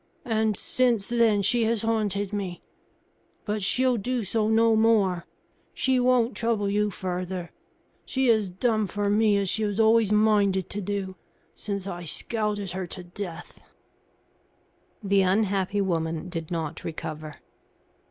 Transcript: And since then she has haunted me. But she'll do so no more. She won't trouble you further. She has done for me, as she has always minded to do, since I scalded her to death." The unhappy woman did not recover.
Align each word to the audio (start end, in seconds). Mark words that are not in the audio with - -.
And 0.25 0.57
since 0.57 1.07
then 1.09 1.43
she 1.43 1.65
has 1.65 1.83
haunted 1.83 2.33
me. 2.33 2.63
But 3.45 3.61
she'll 3.61 3.97
do 3.97 4.23
so 4.23 4.49
no 4.49 4.75
more. 4.75 5.27
She 5.75 5.99
won't 5.99 6.35
trouble 6.35 6.67
you 6.67 6.89
further. 6.89 7.51
She 8.03 8.25
has 8.25 8.49
done 8.49 8.87
for 8.87 9.11
me, 9.11 9.37
as 9.37 9.47
she 9.47 9.61
has 9.61 9.79
always 9.79 10.11
minded 10.11 10.71
to 10.71 10.81
do, 10.81 11.17
since 11.53 11.85
I 11.85 12.05
scalded 12.05 12.71
her 12.71 12.87
to 12.87 13.03
death." 13.03 13.61
The 15.03 15.21
unhappy 15.21 15.81
woman 15.81 16.29
did 16.29 16.49
not 16.49 16.83
recover. 16.83 17.35